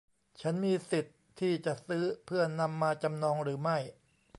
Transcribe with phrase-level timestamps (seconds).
[0.41, 3.77] ฉันมีสิทธิ์ที่จะซื้อเพื่อนำมาจำนองหรือไม่